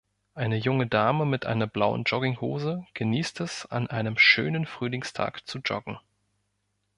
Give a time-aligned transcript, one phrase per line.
[0.33, 5.99] Eine junge Dame mit einer blauen Jogginghose genießt es, an einem schönen Frühlingstag zu joggen.